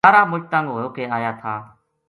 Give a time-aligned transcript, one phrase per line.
[0.05, 1.53] سارا مُچ تنگ ہو کے آیا تھا